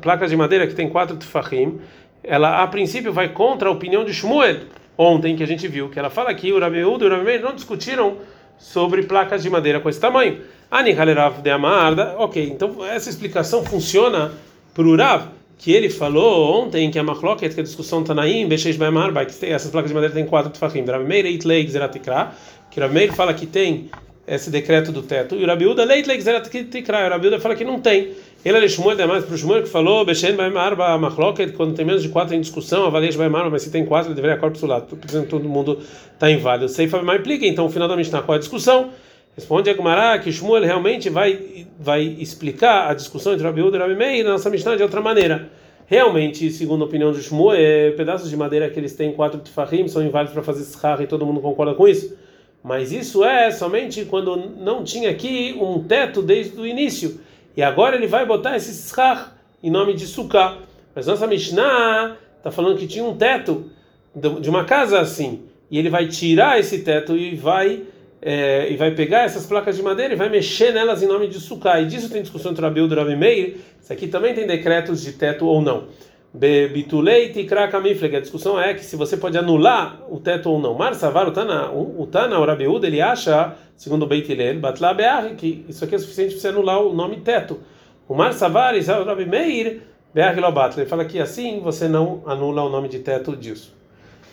placas 0.00 0.30
de 0.30 0.36
madeira 0.36 0.64
que 0.68 0.74
tem 0.74 0.88
quatro 0.88 1.16
tefachim, 1.16 1.80
ela 2.22 2.62
a 2.62 2.66
princípio 2.68 3.12
vai 3.12 3.30
contra 3.30 3.68
a 3.68 3.72
opinião 3.72 4.04
de 4.04 4.14
Shmuel, 4.14 4.60
ontem 4.96 5.34
que 5.34 5.42
a 5.42 5.46
gente 5.46 5.66
viu, 5.66 5.88
que 5.88 5.98
ela 5.98 6.10
fala 6.10 6.32
que 6.32 6.52
o 6.52 6.60
Rabiúdo 6.60 7.04
e 7.04 7.08
o 7.08 7.10
Rabi 7.10 7.38
não 7.40 7.56
discutiram 7.56 8.18
sobre 8.62 9.02
placas 9.02 9.42
de 9.42 9.50
madeira 9.50 9.80
com 9.80 9.88
esse 9.88 10.00
tamanho. 10.00 10.38
Ani 10.70 10.92
Halerav 10.92 11.42
de 11.42 11.50
Amarda, 11.50 12.14
ok, 12.16 12.42
então 12.42 12.82
essa 12.86 13.10
explicação 13.10 13.62
funciona 13.64 14.32
para 14.72 14.84
o 14.84 14.96
Rav, 14.96 15.26
que 15.58 15.72
ele 15.72 15.90
falou 15.90 16.62
ontem 16.62 16.90
que 16.90 16.98
a 16.98 17.02
Machloket, 17.02 17.52
que 17.54 17.60
a 17.60 17.64
discussão 17.64 18.02
Tanaim, 18.02 18.48
Beshesh 18.48 18.76
Baimar, 18.76 19.12
que 19.26 19.46
essas 19.46 19.70
placas 19.70 19.90
de 19.90 19.94
madeira 19.94 20.14
têm 20.14 20.24
quatro 20.24 20.50
tefachim, 20.50 20.82
Rabi 20.84 21.04
Meir, 21.04 21.26
Eitlei, 21.26 21.66
Zeratikra, 21.68 22.32
que 22.70 22.80
Rabi 22.80 22.94
Meir 22.94 23.12
fala 23.12 23.34
que 23.34 23.44
tem 23.44 23.90
esse 24.26 24.50
decreto 24.50 24.92
do 24.92 25.02
teto. 25.02 25.34
E 25.34 25.44
o 25.44 25.46
Rabiúda, 25.46 25.84
leit 25.84 26.06
leigzerat 26.06 26.48
tikra. 26.48 27.06
O 27.06 27.10
Rabiúda 27.10 27.40
fala 27.40 27.54
que 27.54 27.64
não 27.64 27.80
tem. 27.80 28.12
Ele 28.44 28.58
é 28.58 28.68
Shmuel, 28.68 29.00
é 29.00 29.06
mais 29.06 29.24
para 29.24 29.34
o 29.34 29.38
Shmuel 29.38 29.62
que 29.62 29.68
falou, 29.68 30.04
Beshen 30.04 30.36
arba 30.56 30.98
machloket, 30.98 31.52
quando 31.52 31.74
tem 31.74 31.84
menos 31.84 32.02
de 32.02 32.08
quatro 32.08 32.34
em 32.34 32.40
discussão, 32.40 32.84
avalia 32.84 33.10
arba, 33.22 33.50
mas 33.50 33.62
se 33.62 33.70
tem 33.70 33.86
quatro, 33.86 34.08
ele 34.08 34.16
deveria 34.16 34.36
corpo 34.36 34.66
lado. 34.66 34.98
Todo 35.28 35.48
mundo 35.48 35.78
está 36.12 36.28
inválido. 36.28 36.68
Seifa 36.68 37.00
mais 37.02 37.20
implica, 37.20 37.46
então, 37.46 37.66
o 37.66 37.70
final 37.70 37.86
da 37.86 37.96
Mishnah, 37.96 38.22
qual 38.22 38.34
é 38.34 38.38
a 38.38 38.40
discussão? 38.40 38.90
Responde 39.36 39.70
a 39.70 40.18
que 40.18 40.32
Shmuel 40.32 40.64
realmente 40.64 41.08
vai, 41.08 41.66
vai 41.78 42.02
explicar 42.02 42.90
a 42.90 42.94
discussão 42.94 43.32
entre 43.32 43.46
Rabiúda 43.46 43.76
e 43.76 43.80
Rabi 43.80 43.94
Meir 43.94 44.24
na 44.24 44.32
nossa 44.32 44.50
Mishnah 44.50 44.74
de 44.74 44.82
outra 44.82 45.00
maneira. 45.00 45.48
Realmente, 45.86 46.50
segundo 46.50 46.82
a 46.82 46.86
opinião 46.86 47.12
de 47.12 47.22
Shmuel, 47.22 47.56
é, 47.56 47.90
pedaços 47.92 48.28
de 48.28 48.36
madeira 48.36 48.68
que 48.68 48.78
eles 48.78 48.94
têm 48.94 49.12
quatro 49.12 49.38
tefahim 49.38 49.86
são 49.86 50.02
inválidos 50.02 50.34
para 50.34 50.42
fazer 50.42 50.64
shar 50.64 51.00
e 51.00 51.06
todo 51.06 51.24
mundo 51.24 51.40
concorda 51.40 51.74
com 51.74 51.86
isso? 51.86 52.16
Mas 52.62 52.92
isso 52.92 53.24
é 53.24 53.50
somente 53.52 54.04
quando 54.04 54.36
não 54.36 54.82
tinha 54.82 55.10
aqui 55.10 55.56
um 55.60 55.82
teto 55.84 56.20
desde 56.22 56.60
o 56.60 56.66
início. 56.66 57.20
E 57.56 57.62
agora 57.62 57.96
ele 57.96 58.06
vai 58.06 58.24
botar 58.24 58.56
esse 58.56 58.88
schar 58.88 59.36
em 59.62 59.70
nome 59.70 59.94
de 59.94 60.06
Sukkah. 60.06 60.58
Mas 60.94 61.06
nossa 61.06 61.26
Mishnah 61.26 62.16
está 62.38 62.50
falando 62.50 62.78
que 62.78 62.86
tinha 62.86 63.04
um 63.04 63.16
teto 63.16 63.70
de 64.14 64.48
uma 64.50 64.64
casa 64.64 65.00
assim. 65.00 65.42
E 65.70 65.78
ele 65.78 65.88
vai 65.88 66.08
tirar 66.08 66.58
esse 66.58 66.80
teto 66.80 67.16
e 67.16 67.34
vai 67.34 67.82
é, 68.20 68.70
e 68.70 68.76
vai 68.76 68.92
pegar 68.92 69.22
essas 69.22 69.44
placas 69.44 69.76
de 69.76 69.82
madeira 69.82 70.14
e 70.14 70.16
vai 70.16 70.28
mexer 70.28 70.72
nelas 70.72 71.02
em 71.02 71.06
nome 71.06 71.26
de 71.26 71.40
Sukkah. 71.40 71.80
E 71.80 71.86
disso 71.86 72.08
tem 72.08 72.22
discussão 72.22 72.52
entre 72.52 72.62
Rabi 72.62 72.80
e 72.80 72.94
Rabi 72.94 73.16
Meir. 73.16 73.56
Isso 73.82 73.92
aqui 73.92 74.06
também 74.06 74.32
tem 74.32 74.46
decretos 74.46 75.02
de 75.02 75.12
teto 75.12 75.46
ou 75.46 75.60
não. 75.60 75.88
Bitulei 76.34 77.28
tikra 77.28 77.68
kamifleg. 77.68 78.16
A 78.16 78.20
discussão 78.20 78.58
é 78.58 78.72
que 78.72 78.84
se 78.84 78.96
você 78.96 79.16
pode 79.16 79.36
anular 79.36 80.00
o 80.10 80.18
teto 80.18 80.50
ou 80.50 80.58
não. 80.58 80.74
Mar 80.74 80.94
savar 80.94 81.28
o 81.28 81.32
Tana, 81.32 81.70
o 81.70 82.06
Tana, 82.06 82.38
o 82.38 82.44
Rabiúd, 82.44 82.86
ele 82.86 83.02
acha, 83.02 83.54
segundo 83.76 84.04
o 84.04 84.06
Beit 84.06 84.30
Hillel, 84.32 84.58
be'ar, 84.58 85.34
que 85.36 85.66
isso 85.68 85.84
aqui 85.84 85.94
é 85.94 85.98
suficiente 85.98 86.32
para 86.32 86.40
você 86.40 86.48
anular 86.48 86.80
o 86.80 86.94
nome 86.94 87.18
teto. 87.18 87.60
O 88.08 88.14
Mar 88.14 88.32
savar, 88.32 88.74
o 88.74 89.04
Rabi 89.04 89.26
Meir, 89.26 89.82
be'ar 90.14 90.34
lo 90.38 90.48
Ele 90.76 90.86
fala 90.86 91.04
que 91.04 91.20
assim 91.20 91.60
você 91.60 91.86
não 91.86 92.22
anula 92.24 92.62
o 92.62 92.70
nome 92.70 92.88
de 92.88 93.00
teto 93.00 93.36
disso. 93.36 93.74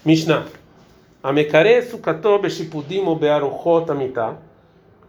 Mishnah. 0.05 0.45
Amekare 1.21 1.81
sukato 1.81 2.39
beshipudim 2.39 3.01
o 3.01 3.13
be'aruchot 3.13 3.91
amita. 3.91 4.37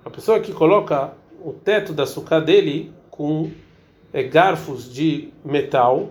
A 0.04 0.10
pessoa 0.10 0.40
que 0.40 0.52
coloca 0.52 1.12
o 1.44 1.52
teto 1.52 1.92
da 1.92 2.04
sucá 2.04 2.40
dele 2.40 2.92
com 3.10 3.48
é, 4.12 4.24
garfos 4.24 4.92
de 4.92 5.28
metal 5.44 6.08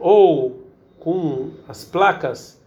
ou 0.00 0.64
com 0.98 1.50
as 1.68 1.84
placas 1.84 2.60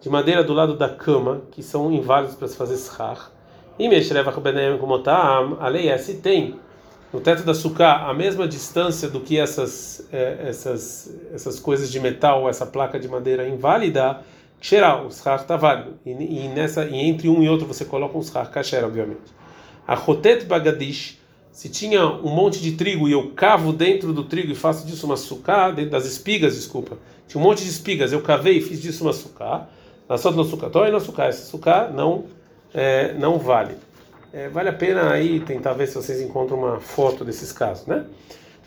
de 0.00 0.08
madeira 0.08 0.44
do 0.44 0.52
lado 0.52 0.76
da 0.76 0.88
cama, 0.88 1.42
que 1.50 1.62
são 1.62 1.92
inválidos 1.92 2.36
para 2.36 2.48
se 2.48 2.56
fazer 2.56 2.78
shar. 2.78 3.32
E 3.78 3.88
Meshreva 3.88 4.30
Benem 4.40 4.78
Kumotam, 4.78 5.58
a 5.60 5.68
lei 5.68 5.88
é 5.88 5.98
se 5.98 6.14
tem 6.14 6.58
no 7.12 7.20
teto 7.20 7.42
da 7.42 7.54
suká 7.54 8.08
a 8.08 8.14
mesma 8.14 8.46
distância 8.46 9.08
do 9.08 9.20
que 9.20 9.38
essas, 9.38 10.06
é, 10.12 10.48
essas, 10.48 11.14
essas 11.32 11.58
coisas 11.58 11.90
de 11.90 11.98
metal, 11.98 12.48
essa 12.48 12.66
placa 12.66 12.98
de 12.98 13.08
madeira 13.08 13.46
inválida, 13.46 14.20
Xeral, 14.60 15.06
o 15.06 15.12
shar 15.12 15.40
está 15.40 15.56
válido. 15.56 15.98
E, 16.04 16.10
e, 16.10 16.48
nessa, 16.48 16.84
e 16.84 16.96
entre 16.96 17.28
um 17.28 17.42
e 17.42 17.48
outro 17.48 17.66
você 17.66 17.84
coloca 17.84 18.18
um 18.18 18.22
shar 18.22 18.50
kasher, 18.50 18.84
obviamente. 18.84 19.32
A 19.86 19.94
Rotet 19.94 20.44
Bagadish, 20.44 21.17
se 21.58 21.68
tinha 21.68 22.06
um 22.06 22.32
monte 22.32 22.60
de 22.60 22.76
trigo 22.76 23.08
e 23.08 23.12
eu 23.12 23.32
cavo 23.34 23.72
dentro 23.72 24.12
do 24.12 24.22
trigo 24.22 24.52
e 24.52 24.54
faço 24.54 24.86
disso 24.86 25.04
uma 25.06 25.16
sucá, 25.16 25.72
dentro 25.72 25.90
das 25.90 26.06
espigas, 26.06 26.54
desculpa, 26.54 26.96
tinha 27.26 27.42
um 27.42 27.44
monte 27.44 27.64
de 27.64 27.68
espigas, 27.68 28.12
eu 28.12 28.22
cavei 28.22 28.58
e 28.58 28.60
fiz 28.60 28.80
disso 28.80 29.02
uma 29.02 29.12
sucá, 29.12 29.66
na 30.08 30.16
só 30.16 30.30
no 30.30 30.44
sucató 30.44 30.86
e 30.86 30.92
na 30.92 31.00
sucá, 31.00 31.24
essa 31.24 31.44
sucá 31.44 31.90
não, 31.92 32.26
é, 32.72 33.12
não 33.14 33.40
vale. 33.40 33.74
É, 34.32 34.48
vale 34.48 34.68
a 34.68 34.72
pena 34.72 35.10
aí 35.10 35.40
tentar 35.40 35.72
ver 35.72 35.88
se 35.88 35.96
vocês 35.96 36.20
encontram 36.20 36.58
uma 36.58 36.78
foto 36.78 37.24
desses 37.24 37.50
casos, 37.50 37.88
né? 37.88 38.04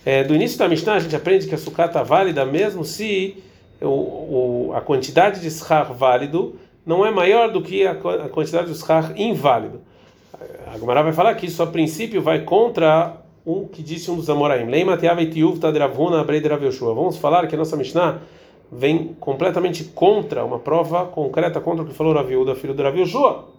É, 0.04 0.26
do 0.26 0.36
início 0.36 0.60
da 0.60 0.68
Mishnah 0.68 0.96
a 0.96 1.00
gente 1.00 1.16
aprende 1.16 1.48
que 1.48 1.56
a 1.56 1.58
sucá 1.58 1.86
está 1.86 2.04
válida 2.04 2.44
mesmo 2.44 2.84
se 2.84 3.42
o, 3.80 3.88
o, 3.88 4.74
a 4.76 4.82
quantidade 4.82 5.40
de 5.40 5.50
shar 5.50 5.94
válido 5.94 6.60
não 6.86 7.06
é 7.06 7.12
maior 7.12 7.54
do 7.54 7.62
que 7.62 7.88
a, 7.88 7.92
a 7.94 8.28
quantidade 8.28 8.70
de 8.70 8.78
shar 8.78 9.14
inválido 9.16 9.80
a 10.72 10.78
Gemara 10.78 11.04
vai 11.04 11.12
falar 11.12 11.36
que 11.36 11.46
isso 11.46 11.62
a 11.62 11.68
princípio 11.68 12.22
vai 12.22 12.44
contra 12.44 13.18
o 13.46 13.68
que 13.68 13.84
disse 13.84 14.10
um 14.10 14.16
dos 14.16 14.30
Amoraim. 14.30 14.66
Vamos 16.96 17.18
falar 17.18 17.48
que 17.48 17.56
a 17.56 17.58
nossa 17.58 17.76
Mishnah 17.76 18.22
vem 18.72 19.14
completamente 19.20 19.84
contra, 19.84 20.46
uma 20.46 20.60
prova 20.60 21.06
concreta 21.06 21.60
contra 21.60 21.84
o 21.84 21.88
que 21.88 21.94
falou 21.94 22.14
Raviuda, 22.14 22.56
filho 22.56 22.74
do 22.74 22.82
Rav 22.82 22.98
Yoshua. 22.98 23.50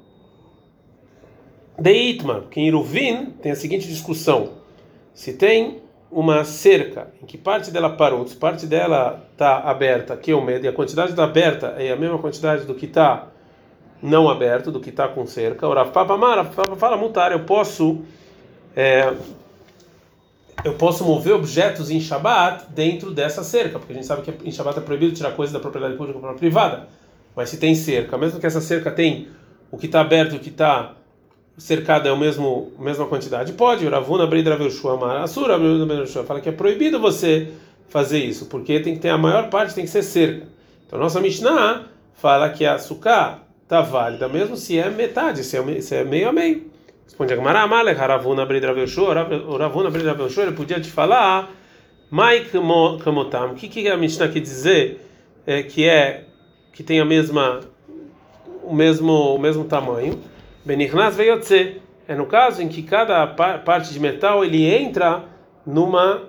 Deitma, 1.78 2.44
que 2.50 2.60
em 2.60 2.68
Iruvin 2.68 3.26
tem 3.42 3.52
a 3.52 3.56
seguinte 3.56 3.86
discussão: 3.86 4.48
se 5.12 5.34
tem 5.34 5.82
uma 6.10 6.44
cerca 6.44 7.12
em 7.22 7.26
que 7.26 7.36
parte 7.36 7.70
dela 7.70 7.90
parou, 7.90 8.26
se 8.26 8.36
parte 8.36 8.66
dela 8.66 9.22
está 9.32 9.58
aberta, 9.58 10.16
que 10.16 10.30
é 10.30 10.34
o 10.34 10.42
medo, 10.42 10.64
e 10.64 10.68
a 10.68 10.72
quantidade 10.72 11.12
da 11.12 11.24
aberta 11.24 11.74
é 11.78 11.92
a 11.92 11.96
mesma 11.96 12.18
quantidade 12.18 12.64
do 12.64 12.74
que 12.74 12.86
está 12.86 13.31
não 14.02 14.28
aberto, 14.28 14.72
do 14.72 14.80
que 14.80 14.90
está 14.90 15.06
com 15.06 15.26
cerca. 15.26 15.66
O 15.68 15.72
Rav 15.72 15.90
Papa 15.92 16.18
fala 16.76 16.96
mutar, 16.96 17.30
eu 17.32 17.40
posso 17.40 18.00
é, 18.74 19.12
eu 20.64 20.74
posso 20.74 21.04
mover 21.04 21.34
objetos 21.34 21.90
em 21.90 22.00
Shabat 22.00 22.66
dentro 22.70 23.10
dessa 23.10 23.42
cerca, 23.42 23.78
porque 23.78 23.92
a 23.92 23.96
gente 23.96 24.06
sabe 24.06 24.22
que 24.22 24.48
em 24.48 24.52
Shabat 24.52 24.78
é 24.78 24.82
proibido 24.82 25.12
tirar 25.12 25.32
coisas 25.32 25.52
da 25.52 25.58
propriedade 25.58 25.96
pública 25.96 26.18
para 26.18 26.34
privada. 26.34 26.88
Mas 27.34 27.48
se 27.48 27.56
tem 27.56 27.74
cerca, 27.74 28.16
mesmo 28.16 28.38
que 28.38 28.46
essa 28.46 28.60
cerca 28.60 28.90
tem 28.90 29.28
o 29.70 29.78
que 29.78 29.86
está 29.86 30.00
aberto 30.00 30.34
e 30.34 30.36
o 30.36 30.40
que 30.40 30.50
está 30.50 30.94
cercado 31.56 32.08
é 32.08 32.12
o 32.12 32.16
mesmo 32.16 32.72
a 32.78 32.82
mesma 32.82 33.06
quantidade, 33.06 33.52
pode. 33.52 33.88
Ravuna 33.88 34.26
Breidravelshua 34.26 34.96
Marasura 34.96 35.58
fala 36.24 36.40
que 36.40 36.48
é 36.48 36.52
proibido 36.52 37.00
você 37.00 37.52
fazer 37.88 38.18
isso, 38.18 38.46
porque 38.46 38.80
tem 38.80 38.94
que 38.94 39.00
ter 39.00 39.10
a 39.10 39.18
maior 39.18 39.48
parte 39.50 39.74
tem 39.74 39.84
que 39.84 39.90
ser 39.90 40.02
cerca. 40.02 40.46
Então 40.86 40.98
nossa 40.98 41.20
Mishnah 41.20 41.86
fala 42.14 42.48
que 42.50 42.64
a 42.64 42.78
sukkah 42.78 43.40
está 43.72 43.80
válida, 43.80 44.28
mesmo 44.28 44.54
se 44.54 44.78
é 44.78 44.90
metade, 44.90 45.42
se 45.42 45.56
é, 45.56 45.80
se 45.80 45.96
é 45.96 46.04
meio 46.04 46.28
a 46.28 46.32
meio. 46.32 46.70
Responde 47.04 47.32
a 47.32 47.36
Gemara, 47.36 47.60
Amalek, 47.62 47.98
Ravuna 47.98 48.44
Bridra 48.44 48.74
Velshua, 48.74 49.26
o 49.48 49.56
Ravuna 49.56 49.90
Bridra 49.90 50.12
Velshua, 50.12 50.44
ele 50.44 50.52
podia 50.52 50.78
te 50.78 50.90
falar, 50.90 51.50
Mai 52.10 52.44
Kamotam, 52.44 53.52
o 53.52 53.54
que, 53.54 53.68
que 53.68 53.88
a 53.88 53.96
Mishnah 53.96 54.28
quer 54.28 54.40
dizer 54.40 55.00
é, 55.46 55.62
que 55.62 55.88
é, 55.88 56.24
que 56.70 56.82
tem 56.82 57.00
a 57.00 57.04
mesma, 57.04 57.60
o 58.62 58.74
mesmo, 58.74 59.34
o 59.34 59.38
mesmo 59.38 59.64
tamanho? 59.64 60.20
Benichnas 60.64 61.16
Veyotze, 61.16 61.80
é 62.06 62.14
no 62.14 62.26
caso 62.26 62.62
em 62.62 62.68
que 62.68 62.82
cada 62.82 63.26
parte 63.26 63.90
de 63.90 63.98
metal 63.98 64.44
ele 64.44 64.66
entra 64.66 65.24
numa, 65.66 66.24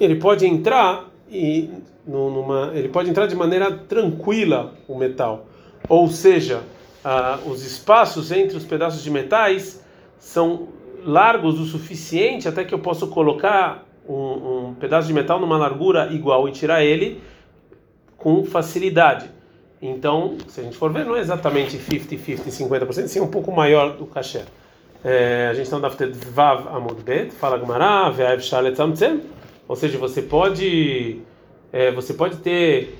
ele 0.00 0.16
pode 0.16 0.44
entrar 0.44 1.08
e 1.30 1.70
numa, 2.04 2.72
ele 2.74 2.88
pode 2.88 3.08
entrar 3.08 3.26
de 3.26 3.36
maneira 3.36 3.70
tranquila 3.70 4.74
o 4.88 4.98
metal, 4.98 5.46
ou 5.88 6.08
seja, 6.08 6.62
ah, 7.04 7.38
os 7.46 7.64
espaços 7.64 8.32
entre 8.32 8.56
os 8.56 8.64
pedaços 8.64 9.02
de 9.02 9.10
metais 9.10 9.82
são 10.18 10.68
largos 11.04 11.60
o 11.60 11.66
suficiente 11.66 12.48
até 12.48 12.64
que 12.64 12.72
eu 12.72 12.78
possa 12.78 13.06
colocar 13.06 13.84
um, 14.08 14.68
um 14.68 14.74
pedaço 14.74 15.06
de 15.06 15.12
metal 15.12 15.38
numa 15.38 15.58
largura 15.58 16.12
igual 16.12 16.48
e 16.48 16.52
tirar 16.52 16.82
ele 16.82 17.20
com 18.16 18.44
facilidade. 18.44 19.30
Então, 19.80 20.38
se 20.48 20.60
a 20.60 20.64
gente 20.64 20.76
for 20.76 20.90
ver, 20.90 21.04
não 21.04 21.14
é 21.14 21.20
exatamente 21.20 21.76
50, 21.76 22.16
50, 22.16 22.86
50%, 22.86 23.06
sim, 23.06 23.18
é 23.18 23.22
um 23.22 23.28
pouco 23.28 23.52
maior 23.52 23.96
do 23.96 24.06
kasher. 24.06 24.46
É, 25.04 25.48
a 25.50 25.54
gente 25.54 25.64
está 25.64 25.76
no 25.76 25.82
Daftet 25.82 26.12
Vav 26.30 26.66
Amud 26.68 27.02
Bet, 27.02 27.30
fala 27.32 27.58
Gemara, 27.58 28.10
Ve'av 28.10 28.40
Shalet 28.40 28.74
Tzamtzem, 28.74 29.20
ou 29.68 29.76
seja, 29.76 29.98
você 29.98 30.22
pode 30.22 31.20
é, 31.70 31.90
você 31.90 32.14
pode 32.14 32.36
ter, 32.36 32.98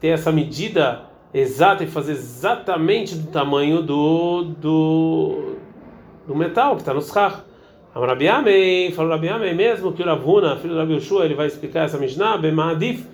ter 0.00 0.08
essa 0.08 0.32
medida 0.32 1.02
exata 1.34 1.82
e 1.82 1.88
fazer 1.88 2.12
exatamente 2.12 3.16
do 3.16 3.30
tamanho 3.32 3.82
do, 3.82 4.44
do, 4.44 5.56
do 6.28 6.36
metal 6.36 6.76
que 6.76 6.82
está 6.82 6.94
no 6.94 7.02
schach. 7.02 7.42
Rabi 7.92 8.28
Amei, 8.28 8.92
falou 8.92 9.10
Rabi 9.10 9.28
Amei 9.28 9.52
mesmo 9.52 9.92
que 9.92 10.02
o 10.02 10.06
Ravuna, 10.06 10.56
filho 10.56 10.74
do 10.74 10.80
Rabi 10.80 10.94
Yoshua, 10.94 11.24
ele 11.24 11.34
vai 11.34 11.48
explicar 11.48 11.84
essa 11.84 11.98
Mishnah, 11.98 12.38
Bema'adif, 12.38 13.04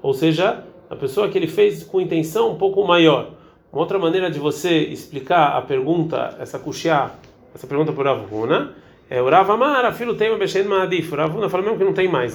ou 0.00 0.14
seja, 0.14 0.62
a 0.88 0.96
pessoa 0.96 1.28
que 1.28 1.36
ele 1.36 1.46
fez 1.46 1.82
com 1.82 2.00
intenção 2.00 2.52
um 2.52 2.56
pouco 2.56 2.84
maior. 2.86 3.30
Uma 3.72 3.82
outra 3.82 3.98
maneira 3.98 4.30
de 4.30 4.38
você 4.38 4.78
explicar 4.78 5.56
a 5.56 5.62
pergunta, 5.62 6.36
essa 6.38 6.58
kushia, 6.58 7.10
essa 7.54 7.66
pergunta 7.66 7.92
por 7.92 8.06
Ravuna, 8.06 8.72
é 9.10 9.20
o 9.20 9.28
Rav 9.28 9.50
Amar, 9.50 9.92
filho 9.92 10.14
tem 10.14 10.36
Beshen 10.38 10.64
Ma'adif. 10.64 11.12
O 11.12 11.16
Ravuna 11.16 11.48
fala 11.48 11.62
mesmo 11.62 11.78
que 11.78 11.84
não 11.84 11.92
tem 11.92 12.08
mais. 12.08 12.32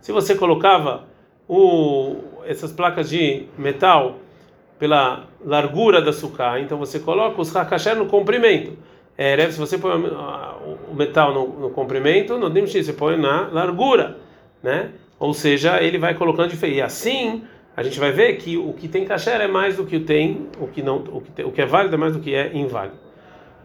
Se 0.00 0.12
você 0.12 0.34
colocava 0.34 1.04
o, 1.48 2.16
essas 2.46 2.72
placas 2.72 3.08
de 3.08 3.46
metal 3.58 4.18
pela 4.78 5.26
largura 5.44 6.00
da 6.00 6.12
sucá, 6.12 6.58
então 6.58 6.76
você 6.76 6.98
coloca 6.98 7.40
os 7.40 7.54
hakasher 7.54 7.96
no 7.96 8.06
comprimento. 8.06 8.76
É, 9.16 9.50
se 9.50 9.58
você 9.58 9.78
põe 9.78 9.92
o 10.90 10.94
metal 10.94 11.32
no, 11.34 11.60
no 11.60 11.70
comprimento, 11.70 12.38
no 12.38 12.50
dimshi 12.50 12.82
você 12.82 12.92
põe 12.92 13.16
na 13.16 13.48
largura, 13.48 14.18
né? 14.62 14.90
Ou 15.18 15.32
seja, 15.32 15.80
ele 15.80 15.98
vai 15.98 16.14
colocando 16.14 16.50
diferente. 16.50 16.78
E 16.78 16.82
assim, 16.82 17.44
a 17.76 17.82
gente 17.82 18.00
vai 18.00 18.10
ver 18.10 18.36
que 18.38 18.56
o 18.56 18.72
que 18.72 18.88
tem 18.88 19.04
kasher 19.04 19.40
é 19.40 19.46
mais 19.46 19.76
do 19.76 19.84
que 19.86 20.00
tem, 20.00 20.48
o 20.58 20.66
que 20.66 20.82
não, 20.82 20.96
o 20.96 21.20
que, 21.20 21.30
tem, 21.30 21.44
o 21.44 21.52
que 21.52 21.62
é 21.62 21.66
válido 21.66 21.94
é 21.94 21.98
mais 21.98 22.14
do 22.14 22.20
que 22.20 22.34
é 22.34 22.50
inválido. 22.54 22.96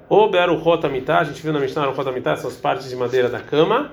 O 0.10 0.29
Be'aruchot 0.29 0.86
Amitá, 0.86 1.19
a 1.19 1.24
gente 1.25 1.41
viu 1.41 1.51
na 1.51 1.60
Mishnah 1.60 1.84
Aruchot 1.84 2.07
Amitá, 2.07 2.31
essas 2.31 2.55
partes 2.55 2.89
de 2.89 2.96
madeira 2.96 3.27
da 3.27 3.39
cama. 3.39 3.91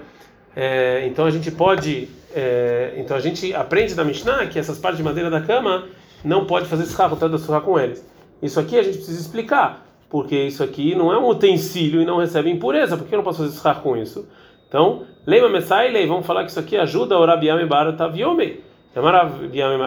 É, 0.55 1.05
então 1.07 1.25
a 1.25 1.31
gente 1.31 1.51
pode, 1.51 2.09
é, 2.35 2.95
então 2.97 3.17
a 3.17 3.21
gente 3.21 3.55
aprende 3.55 3.95
da 3.95 4.05
Mishnah 4.05 4.47
que 4.47 4.59
essas 4.59 4.79
partes 4.79 4.99
de 4.99 5.05
madeira 5.05 5.31
da 5.31 5.41
cama 5.41 5.85
não 6.25 6.47
pode 6.47 6.67
fazer 6.67 6.85
escarro, 6.85 7.17
tanto 7.17 7.39
surrar 7.39 7.63
com 7.63 7.79
eles. 7.79 8.07
Isso 8.43 8.59
aqui 8.59 8.79
a 8.79 8.83
gente 8.83 8.97
precisa 8.97 9.21
explicar, 9.21 9.87
porque 10.11 10.37
isso 10.37 10.63
aqui 10.63 10.95
não 10.95 11.13
é 11.13 11.19
um 11.19 11.29
utensílio 11.29 12.03
e 12.03 12.05
não 12.05 12.19
recebe 12.19 12.51
impureza. 12.51 12.97
Por 12.97 13.07
que 13.07 13.15
eu 13.15 13.19
não 13.19 13.25
posso 13.25 13.39
fazer 13.39 13.55
escarro 13.55 13.83
com 13.83 13.97
isso? 13.97 14.29
Então, 14.69 15.05
leima 15.27 15.49
mesai 15.49 15.91
lei, 15.91 16.07
vamos 16.07 16.27
falar 16.27 16.45
que 16.45 16.51
isso 16.51 16.61
aqui 16.61 16.77
ajuda 16.77 17.19
o 17.19 17.25
Rabiame 17.25 17.67
Barataviome. 17.67 18.61
Rabiame 18.95 19.83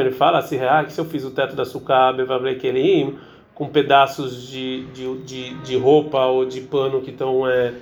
ele 0.00 0.10
fala 0.10 0.42
se 0.42 0.58
ah, 0.58 0.82
que 0.84 0.92
se 0.92 1.00
eu 1.00 1.04
fiz 1.04 1.24
o 1.24 1.30
teto 1.30 1.54
da 1.54 1.64
sucá, 1.64 2.12
bevablei 2.12 2.56
kelim 2.56 3.16
com 3.54 3.68
pedaços 3.68 4.48
de, 4.48 4.84
de, 4.86 5.18
de, 5.18 5.54
de, 5.54 5.76
roupa 5.76 6.26
ou 6.26 6.44
de 6.44 6.62
pano 6.62 7.00
que 7.00 7.10
estão 7.10 7.46
é, 7.46 7.72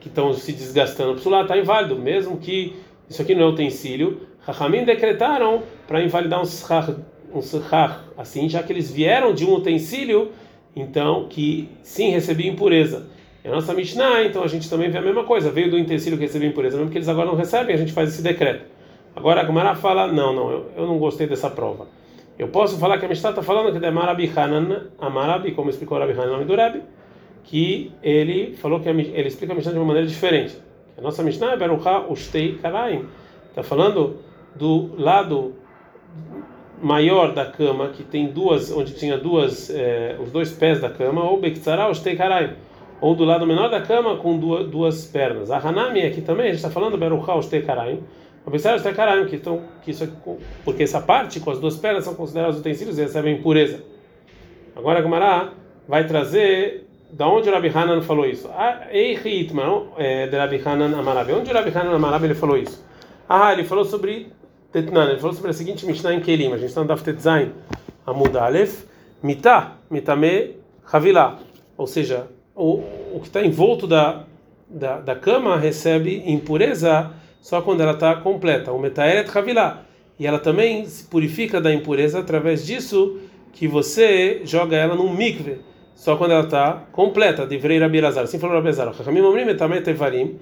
que 0.00 0.08
estão 0.08 0.32
se 0.32 0.52
desgastando. 0.52 1.20
Para 1.20 1.30
lá 1.30 1.42
está 1.42 1.56
inválido, 1.56 1.96
mesmo 1.96 2.38
que 2.38 2.76
isso 3.08 3.22
aqui 3.22 3.34
não 3.34 3.44
é 3.44 3.46
utensílio. 3.46 4.22
Rahamim 4.40 4.84
decretaram 4.84 5.62
para 5.86 6.02
invalidar 6.02 6.40
um 6.40 6.44
srach, 6.44 6.94
um 7.32 7.40
srach, 7.40 8.00
assim, 8.16 8.48
já 8.48 8.62
que 8.62 8.72
eles 8.72 8.90
vieram 8.90 9.32
de 9.34 9.44
um 9.44 9.54
utensílio, 9.54 10.32
então 10.74 11.26
que 11.28 11.68
sim 11.82 12.10
recebia 12.10 12.50
impureza. 12.50 13.06
E 13.44 13.48
a 13.48 13.50
nossa 13.50 13.72
Mishnah, 13.74 14.24
então 14.24 14.42
a 14.42 14.48
gente 14.48 14.68
também 14.68 14.90
vê 14.90 14.98
a 14.98 15.02
mesma 15.02 15.24
coisa, 15.24 15.50
veio 15.50 15.70
do 15.70 15.76
utensílio 15.76 16.18
que 16.18 16.24
recebia 16.24 16.48
impureza, 16.48 16.76
mesmo 16.76 16.90
que 16.90 16.98
eles 16.98 17.08
agora 17.08 17.26
não 17.26 17.36
recebem, 17.36 17.74
a 17.74 17.78
gente 17.78 17.92
faz 17.92 18.10
esse 18.10 18.22
decreto. 18.22 18.64
Agora 19.14 19.42
a 19.42 19.44
Gemara 19.44 19.74
fala: 19.74 20.06
não, 20.06 20.32
não, 20.32 20.50
eu, 20.50 20.70
eu 20.76 20.86
não 20.86 20.98
gostei 20.98 21.26
dessa 21.26 21.50
prova. 21.50 21.86
Eu 22.38 22.48
posso 22.48 22.78
falar 22.78 22.98
que 22.98 23.04
a 23.04 23.08
Mishnah 23.08 23.30
está 23.30 23.42
falando 23.42 23.78
que 23.78 23.84
é 23.84 23.90
Marabi 23.90 24.32
Hanan, 24.34 24.86
Amarabi, 25.00 25.52
como 25.52 25.70
explicou 25.70 25.98
Rabi 25.98 26.12
Hanan, 26.12 26.32
nome 26.32 26.44
do 26.44 26.54
Rebbe, 26.54 26.82
que 27.48 27.90
ele 28.02 28.54
falou 28.56 28.78
que 28.78 28.88
ele 28.88 29.26
explica 29.26 29.54
a 29.54 29.56
Mishnah 29.56 29.72
de 29.72 29.78
uma 29.78 29.86
maneira 29.86 30.06
diferente. 30.06 30.54
A 30.98 31.00
nossa 31.00 31.22
Mishnah 31.22 31.52
é 31.52 31.56
Beruchá 31.56 32.04
Ustei 32.06 32.58
Karaim. 32.58 33.06
Está 33.48 33.62
falando 33.62 34.18
do 34.54 34.90
lado 34.98 35.54
maior 36.82 37.32
da 37.32 37.46
cama, 37.46 37.88
que 37.88 38.02
tem 38.02 38.26
duas, 38.26 38.70
onde 38.70 38.92
tinha 38.94 39.16
duas, 39.16 39.70
eh, 39.70 40.16
os 40.22 40.30
dois 40.30 40.52
pés 40.52 40.82
da 40.82 40.90
cama, 40.90 41.24
ou 41.24 41.40
Bektsara 41.40 41.90
Ustei 41.90 42.16
Karaim. 42.16 42.50
Ou 43.00 43.14
do 43.14 43.24
lado 43.24 43.46
menor 43.46 43.70
da 43.70 43.80
cama 43.80 44.16
com 44.16 44.38
duas, 44.38 44.68
duas 44.68 45.06
pernas. 45.06 45.50
A 45.50 45.56
Hanami 45.56 46.02
aqui 46.02 46.20
também, 46.20 46.48
a 46.48 46.50
gente 46.50 46.56
está 46.56 46.70
falando 46.70 46.98
Beruchá 46.98 47.34
Ustei 47.34 47.62
Karaim. 47.62 48.02
Observe 48.44 48.76
está 48.76 48.92
caralho 48.92 49.26
que 49.26 49.36
estão 49.36 49.62
que 49.82 49.90
isso 49.90 50.06
porque 50.64 50.82
essa 50.82 51.00
parte 51.00 51.40
com 51.40 51.50
as 51.50 51.58
duas 51.58 51.76
pernas 51.76 52.04
são 52.04 52.14
considerados 52.14 52.58
utensílios 52.58 52.98
e 52.98 53.02
recebem 53.02 53.36
impureza. 53.36 53.82
Agora 54.76 54.98
a 54.98 55.02
Gemara 55.02 55.52
vai 55.86 56.06
trazer 56.06 56.87
da 57.10 57.28
onde 57.28 57.48
o 57.48 57.52
Rabbi 57.52 57.68
Hanan 57.68 58.02
falou 58.02 58.26
isso. 58.26 58.48
Ei 58.90 59.14
Hitman 59.14 59.88
é, 59.96 60.26
de 60.26 60.36
Rabbi 60.36 60.62
Hanan 60.64 60.98
Amarabi. 60.98 61.32
Onde 61.32 61.50
o 61.50 61.54
Rabbi 61.54 61.76
Hanan 61.76 61.94
Amarabi 61.94 62.26
ele 62.26 62.34
falou 62.34 62.56
isso? 62.56 62.84
Ah, 63.28 63.52
ele 63.52 63.64
falou 63.64 63.84
sobre 63.84 64.32
Tetnan, 64.72 65.10
ele 65.10 65.18
falou 65.18 65.34
sobre 65.34 65.50
a 65.50 65.54
seguinte 65.54 65.86
Mishnah 65.86 66.14
em 66.14 66.20
Kelim. 66.20 66.52
A 66.52 66.58
gente 66.58 66.68
está 66.68 66.80
no 66.80 66.88
Daf 66.88 67.02
Tetzain 67.02 67.52
Amud 68.06 68.36
Aleph, 68.36 68.84
Mitah, 69.22 69.76
Mitame 69.90 70.56
Havilá. 70.90 71.38
Ou 71.76 71.86
seja, 71.86 72.26
o, 72.54 72.82
o 73.14 73.20
que 73.20 73.28
está 73.28 73.44
envolto 73.44 73.86
da, 73.86 74.24
da, 74.68 75.00
da 75.00 75.14
cama 75.14 75.56
recebe 75.56 76.22
impureza 76.26 77.10
só 77.40 77.62
quando 77.62 77.80
ela 77.80 77.92
está 77.92 78.16
completa. 78.16 78.72
O 78.72 78.78
metaeret 78.78 79.30
havilá. 79.36 79.84
E 80.18 80.26
ela 80.26 80.38
também 80.38 80.84
se 80.84 81.04
purifica 81.04 81.60
da 81.60 81.72
impureza 81.72 82.18
através 82.18 82.66
disso 82.66 83.18
que 83.52 83.68
você 83.68 84.42
joga 84.44 84.76
ela 84.76 84.94
num 84.94 85.14
mikve. 85.14 85.60
Só 85.98 86.16
quando 86.16 86.30
ela 86.30 86.44
está 86.44 86.84
completa. 86.92 87.44
Devrei 87.44 87.76
Rabi 87.80 88.00
Lazar. 88.00 88.22
Assim 88.22 88.38
falou 88.38 88.54
Rabi 88.54 88.68
Lazar. 88.68 88.92
Ramim 89.04 89.20
Omrim 89.20 89.44
metamet 89.44 89.90
evarim. 89.90 90.38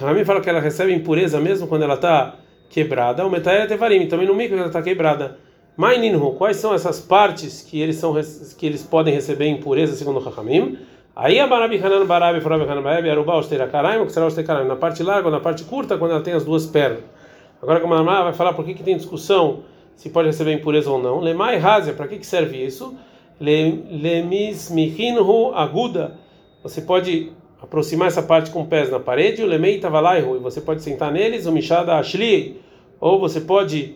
Ramim 0.00 0.24
fala 0.24 0.40
que 0.40 0.50
ela 0.50 0.58
recebe 0.58 0.92
impureza 0.92 1.40
mesmo 1.40 1.68
quando 1.68 1.82
ela 1.84 1.94
está 1.94 2.34
quebrada. 2.68 3.24
O 3.24 3.30
metaeret 3.30 3.72
evarim. 3.72 4.08
Também 4.08 4.26
no 4.26 4.34
mikve 4.34 4.58
ela 4.58 4.66
está 4.66 4.82
quebrada. 4.82 5.38
Maininhu. 5.76 6.34
Quais 6.34 6.56
são 6.56 6.74
essas 6.74 6.98
partes 7.00 7.62
que 7.62 7.80
eles, 7.80 7.94
são, 7.94 8.14
que 8.58 8.66
eles 8.66 8.82
podem 8.82 9.14
receber 9.14 9.46
impureza 9.46 9.94
segundo 9.94 10.18
o 10.18 10.28
Ramim? 10.28 10.76
Aí 11.14 11.38
a 11.38 11.46
Barabi 11.46 11.78
Hanan 11.78 12.04
Barabi 12.04 12.40
Farabi 12.40 12.64
Hanan 12.64 12.82
Barabi 12.82 13.08
Arubá 13.08 13.36
Ostera 13.36 13.68
Karaim, 13.68 14.00
o 14.00 14.06
que 14.06 14.12
será 14.12 14.26
Ostera 14.26 14.44
Karaim? 14.44 14.66
Na 14.66 14.74
parte 14.74 15.04
larga 15.04 15.30
na 15.30 15.38
parte 15.38 15.62
curta, 15.62 15.96
quando 15.96 16.10
ela 16.10 16.20
tem 16.20 16.34
as 16.34 16.44
duas 16.44 16.66
pernas. 16.66 17.04
Agora 17.62 17.78
como 17.78 17.94
a 17.94 18.02
vai 18.24 18.32
falar 18.32 18.54
por 18.54 18.64
que, 18.64 18.74
que 18.74 18.82
tem 18.82 18.96
discussão 18.96 19.60
se 19.94 20.10
pode 20.10 20.26
receber 20.26 20.52
impureza 20.52 20.90
ou 20.90 21.00
não. 21.00 21.20
Lemai 21.20 21.58
Hazia, 21.58 21.92
para 21.92 22.08
que, 22.08 22.18
que 22.18 22.26
serve 22.26 22.56
isso? 22.56 22.92
Lemis 23.40 24.70
Mihinhu 24.70 25.52
Aguda. 25.54 26.16
Você 26.62 26.80
pode 26.80 27.32
aproximar 27.60 28.08
essa 28.08 28.22
parte 28.22 28.50
com 28.50 28.64
pés 28.66 28.90
na 28.90 29.00
parede, 29.00 29.42
o 29.42 29.46
Lemei 29.46 29.78
Tavalaihu, 29.78 30.36
e 30.36 30.38
você 30.38 30.60
pode 30.60 30.82
sentar 30.82 31.10
neles, 31.10 31.46
o 31.46 31.52
Mishada 31.52 31.94
Ashli, 31.94 32.60
ou 33.00 33.18
você 33.18 33.40
pode 33.40 33.94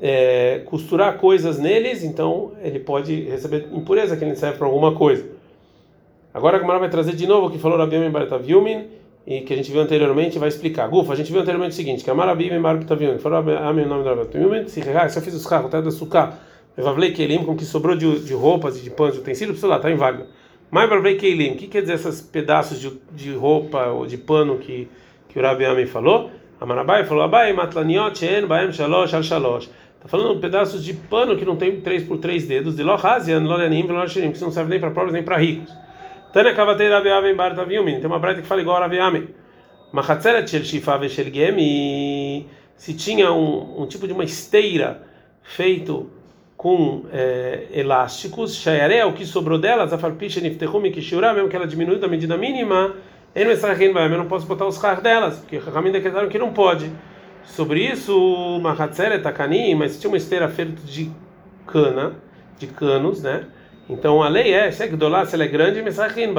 é, 0.00 0.62
costurar 0.64 1.18
coisas 1.18 1.58
neles, 1.58 2.02
então 2.02 2.52
ele 2.62 2.80
pode 2.80 3.22
receber 3.22 3.68
impureza 3.72 4.16
que 4.16 4.24
ele 4.24 4.34
serve 4.34 4.58
para 4.58 4.66
alguma 4.66 4.94
coisa. 4.94 5.24
Agora 6.32 6.56
a 6.56 6.60
Gemara 6.60 6.78
vai 6.78 6.88
trazer 6.88 7.14
de 7.14 7.26
novo 7.26 7.48
o 7.48 7.50
que 7.50 7.58
falou 7.58 7.78
Yomin 7.78 8.10
Barataviumin 8.10 8.86
e 9.26 9.42
que 9.42 9.52
a 9.52 9.56
gente 9.56 9.70
viu 9.70 9.80
anteriormente 9.80 10.38
vai 10.38 10.48
explicar. 10.48 10.88
Gufa, 10.88 11.12
a 11.12 11.16
gente 11.16 11.30
viu 11.30 11.40
anteriormente 11.40 11.72
o 11.72 11.76
seguinte, 11.76 12.02
que 12.02 12.10
a 12.10 12.14
Marabi 12.14 12.50
Barataviumin 12.58 13.18
falou 13.18 13.42
Rabi 13.42 13.82
o 13.82 13.88
nome 13.88 14.04
da 14.04 14.14
Barataviumin, 14.14 14.66
se 14.68 14.80
se 14.80 15.18
eu 15.18 15.22
fiz 15.22 15.34
os 15.34 15.46
carros, 15.46 15.66
até 15.66 15.82
da 15.82 15.90
suká, 15.90 16.38
Evavlei 16.76 17.12
Keilim, 17.12 17.44
com 17.44 17.56
que 17.56 17.64
sobrou 17.64 17.96
de, 17.96 18.20
de 18.20 18.34
roupas 18.34 18.78
e 18.78 18.82
de 18.82 18.90
pães, 18.90 19.14
de 19.14 19.20
utensílios, 19.20 19.58
sei 19.58 19.68
lá, 19.68 19.76
está 19.76 19.90
inválido. 19.90 20.26
Mas 20.70 20.84
Evavlei 20.84 21.16
Keilim, 21.16 21.52
o 21.52 21.56
que 21.56 21.66
quer 21.66 21.82
dizer 21.82 21.94
esses 21.94 22.20
pedaços 22.20 22.80
de, 22.80 22.92
de 23.12 23.32
roupa 23.32 23.86
ou 23.86 24.06
de 24.06 24.16
pano 24.16 24.58
que, 24.58 24.88
que 25.28 25.38
o 25.38 25.42
Rabi 25.42 25.64
Yomin 25.64 25.86
falou? 25.86 26.30
A 26.60 26.66
Marabai 26.66 27.04
falou, 27.04 27.22
Abai 27.24 27.54
matlaniot 27.54 28.22
en 28.22 28.46
baem 28.46 28.70
shalosh 28.70 29.14
al 29.14 29.22
shalosh. 29.22 29.70
Está 29.96 30.08
falando 30.08 30.38
pedaços 30.40 30.84
de 30.84 30.92
pano 30.92 31.36
que 31.36 31.44
não 31.44 31.56
tem 31.56 31.80
3 31.80 32.04
por 32.04 32.18
3 32.18 32.46
dedos, 32.46 32.76
de 32.76 32.82
lohazian, 32.82 33.40
lorenim, 33.40 33.86
veloshirim, 33.86 34.30
que 34.30 34.40
não 34.42 34.50
serve 34.50 34.68
nem 34.68 34.78
para 34.78 34.90
pobres 34.90 35.12
nem 35.12 35.22
para 35.22 35.38
ricos. 35.38 35.72
Tânia 36.32 36.54
Kavatei 36.54 36.88
Raviamen 36.88 37.34
Bar 37.34 37.54
Taviumin. 37.56 37.98
Tem 37.98 38.06
uma 38.06 38.18
braita 38.18 38.42
que 38.42 38.46
fala 38.46 38.60
igual 38.60 38.76
a 38.76 38.80
Raviamen. 38.80 39.28
Machatzeret 39.90 40.48
Shel 40.48 40.64
Shifa 40.64 40.98
Veshel 40.98 41.32
Gemi. 41.32 42.46
Se 42.76 42.94
tinha 42.94 43.32
um, 43.32 43.82
um 43.82 43.86
tipo 43.86 44.06
de 44.06 44.12
uma 44.12 44.24
esteira 44.24 45.02
feito 45.42 46.10
com 46.60 47.06
é, 47.10 47.68
elásticos, 47.72 48.54
Shayare, 48.54 49.04
o 49.04 49.14
que 49.14 49.24
sobrou 49.24 49.58
delas, 49.58 49.94
a 49.94 49.98
Farpisha 49.98 50.42
Niftehumi 50.42 50.90
Kishura, 50.90 51.32
mesmo 51.32 51.48
que 51.48 51.56
ela 51.56 51.66
diminui 51.66 51.98
da 51.98 52.06
medida 52.06 52.36
mínima, 52.36 52.96
eu 53.34 54.18
não 54.18 54.26
posso 54.26 54.46
botar 54.46 54.66
os 54.66 54.76
carros 54.76 55.02
delas, 55.02 55.38
porque 55.38 55.56
Rahamim 55.56 55.90
decretaram 55.90 56.28
que 56.28 56.38
não 56.38 56.52
pode. 56.52 56.92
Sobre 57.44 57.80
isso, 57.80 58.60
Mahatzeret 58.60 59.22
Takani, 59.22 59.74
mas 59.74 59.98
tinha 59.98 60.10
uma 60.10 60.18
esteira 60.18 60.50
feita 60.50 60.82
de 60.84 61.10
cana, 61.66 62.16
de 62.58 62.66
canos, 62.66 63.22
né? 63.22 63.46
Então 63.88 64.22
a 64.22 64.28
lei 64.28 64.52
é, 64.52 64.70
se 64.70 64.82
é 64.82 64.86
Gdolá, 64.86 65.24
se 65.24 65.36
ela 65.36 65.44
é 65.44 65.48
grande, 65.48 65.82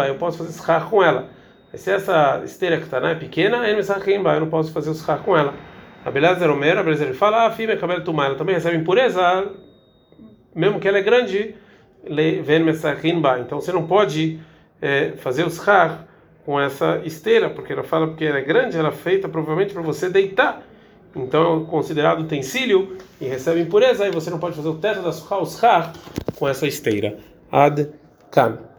eu 0.07 0.15
posso 0.19 0.37
fazer 0.37 0.63
schar 0.63 0.87
com 0.87 1.01
ela. 1.01 1.29
Mas 1.71 1.81
se 1.81 1.89
essa 1.89 2.43
esteira 2.45 2.77
que 2.77 2.83
está 2.83 2.99
é 3.09 3.15
pequena, 3.15 3.65
é 3.65 3.75
Mesachimba, 3.75 4.35
eu 4.35 4.41
não 4.41 4.49
posso 4.51 4.71
fazer 4.71 4.91
o 4.91 4.93
schar 4.93 5.17
com 5.23 5.35
ela. 5.35 5.55
A 6.05 6.11
beleza 6.11 6.45
Romero, 6.45 6.79
a 6.79 6.83
beleza 6.83 7.05
ele 7.05 7.15
fala, 7.15 7.47
ah, 7.47 7.49
filha, 7.49 7.75
cabelo 7.75 8.03
tumar, 8.03 8.27
ela 8.27 8.35
também 8.35 8.53
recebe 8.53 8.77
impureza, 8.77 9.49
mesmo 10.53 10.79
que 10.79 10.87
ela 10.87 10.97
é 10.97 11.01
grande. 11.01 11.55
Então 13.39 13.61
você 13.61 13.71
não 13.71 13.85
pode 13.85 14.39
é, 14.81 15.11
fazer 15.17 15.45
o 15.45 15.51
schar 15.51 16.07
com 16.45 16.59
essa 16.59 17.01
esteira, 17.05 17.49
porque 17.49 17.73
ela 17.73 17.83
fala 17.83 18.07
porque 18.07 18.25
ela 18.25 18.39
é 18.39 18.41
grande, 18.41 18.77
ela 18.77 18.89
é 18.89 18.93
feita 18.93 19.29
provavelmente 19.29 19.73
para 19.73 19.81
você 19.81 20.09
deitar. 20.09 20.63
Então 21.15 21.61
é 21.61 21.65
considerado 21.69 22.21
utensílio 22.21 22.97
e 23.19 23.25
recebe 23.25 23.61
impureza, 23.61 24.07
e 24.07 24.11
você 24.11 24.29
não 24.29 24.39
pode 24.39 24.55
fazer 24.55 24.69
o 24.69 24.75
teto 24.75 25.01
da 25.01 25.11
Suha 25.11 25.93
com 26.35 26.47
essa 26.47 26.65
esteira. 26.65 27.17
Ad 27.51 27.89
Kan. 28.31 28.71